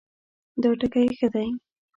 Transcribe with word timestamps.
دا 0.61 0.69
ټکی 0.79 1.05
ښه 1.17 1.27
دی 1.33 1.47